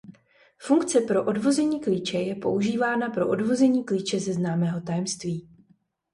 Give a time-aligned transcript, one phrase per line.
[0.57, 5.49] Funkce pro odvození klíče je používána pro odvození klíče ze známého tajemství.